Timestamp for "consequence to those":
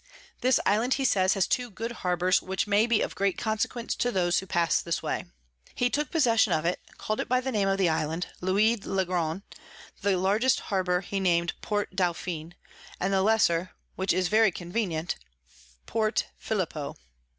3.37-4.39